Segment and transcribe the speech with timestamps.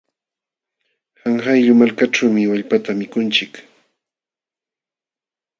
[1.19, 3.53] Qanqayllu malkaćhuumi wallpata mikunchik.